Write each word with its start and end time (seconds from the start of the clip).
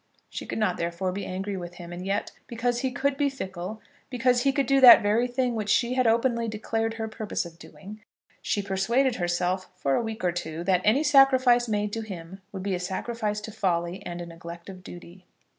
She 0.31 0.47
could 0.47 0.57
not 0.57 0.77
therefore 0.77 1.11
be 1.11 1.27
angry 1.27 1.55
with 1.55 1.75
him. 1.75 1.93
And 1.93 2.03
yet, 2.03 2.31
because 2.47 2.79
he 2.79 2.91
could 2.91 3.17
be 3.17 3.29
fickle, 3.29 3.79
because 4.09 4.41
he 4.41 4.51
could 4.51 4.65
do 4.65 4.81
that 4.81 5.03
very 5.03 5.27
thing 5.27 5.53
which 5.53 5.69
she 5.69 5.93
had 5.93 6.07
openly 6.07 6.47
declared 6.47 6.95
her 6.95 7.07
purpose 7.07 7.45
of 7.45 7.59
doing, 7.59 8.01
she 8.41 8.63
persuaded 8.63 9.17
herself, 9.17 9.69
for 9.75 9.93
a 9.93 10.01
week 10.01 10.23
or 10.23 10.31
two, 10.31 10.63
that 10.63 10.81
any 10.83 11.03
sacrifice 11.03 11.67
made 11.69 11.93
to 11.93 12.01
him 12.01 12.41
would 12.51 12.63
be 12.63 12.73
a 12.73 12.79
sacrifice 12.79 13.39
to 13.41 13.51
folly, 13.51 14.03
and 14.03 14.21
a 14.21 14.25
neglect 14.25 14.69
of 14.69 14.83
duty. 14.83 15.27